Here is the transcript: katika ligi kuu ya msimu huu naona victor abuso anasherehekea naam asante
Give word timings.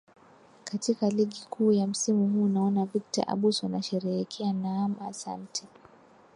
katika 0.63 1.09
ligi 1.09 1.45
kuu 1.49 1.71
ya 1.71 1.87
msimu 1.87 2.27
huu 2.29 2.47
naona 2.47 2.85
victor 2.85 3.23
abuso 3.27 3.67
anasherehekea 3.67 4.53
naam 4.53 4.95
asante 5.09 5.63